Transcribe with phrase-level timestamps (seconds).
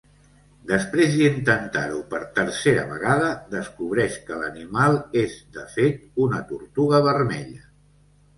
[0.69, 7.63] Després d'intentar-ho per tercera vegada, descobreix que l'animal és de fet una tortuga vermella.